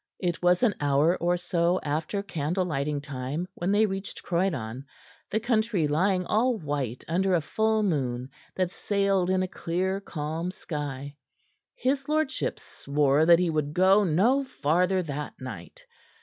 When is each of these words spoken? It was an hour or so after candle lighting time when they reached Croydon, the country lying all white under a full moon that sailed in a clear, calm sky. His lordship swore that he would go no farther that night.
It 0.17 0.41
was 0.41 0.63
an 0.63 0.73
hour 0.81 1.15
or 1.17 1.37
so 1.37 1.79
after 1.83 2.23
candle 2.23 2.65
lighting 2.65 3.01
time 3.01 3.47
when 3.53 3.71
they 3.71 3.85
reached 3.85 4.23
Croydon, 4.23 4.83
the 5.29 5.39
country 5.39 5.87
lying 5.87 6.25
all 6.25 6.57
white 6.57 7.03
under 7.07 7.35
a 7.35 7.39
full 7.41 7.83
moon 7.83 8.31
that 8.55 8.71
sailed 8.71 9.29
in 9.29 9.43
a 9.43 9.47
clear, 9.47 9.99
calm 10.01 10.49
sky. 10.49 11.17
His 11.75 12.09
lordship 12.09 12.59
swore 12.59 13.27
that 13.27 13.37
he 13.37 13.51
would 13.51 13.75
go 13.75 14.03
no 14.03 14.43
farther 14.43 15.03
that 15.03 15.35
night. 15.39 15.85